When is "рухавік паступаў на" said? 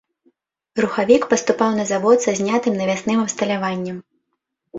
0.83-1.85